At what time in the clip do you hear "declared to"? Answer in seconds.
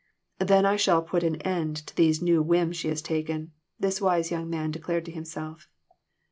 4.71-5.11